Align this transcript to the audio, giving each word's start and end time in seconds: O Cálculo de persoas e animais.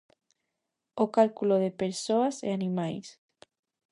O 1.03 1.05
Cálculo 1.15 1.55
de 1.63 1.71
persoas 1.81 2.35
e 2.47 2.49
animais. 2.57 3.07